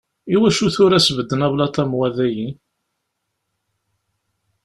Iwacu 0.35 0.67
tura 0.73 0.99
sbedden 1.05 1.45
ablaḍ 1.47 1.75
am 1.83 1.91
wa 1.99 2.07
dayi? 2.15 2.49